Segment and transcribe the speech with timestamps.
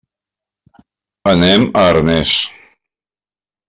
[1.33, 2.37] Anem a Arnes.